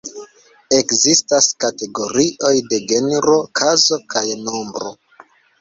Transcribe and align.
Ekzistas 0.77 1.49
kategorioj 1.65 2.53
de 2.71 2.81
genro, 2.93 3.37
kazo 3.61 4.03
kaj 4.15 4.25
nombro. 4.49 4.99